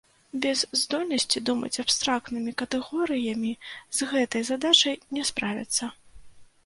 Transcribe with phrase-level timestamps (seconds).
[0.43, 3.53] Без здольнасці думаць абстрактнымі катэгорыямі
[3.99, 5.83] з гэтай задачай не справіцца.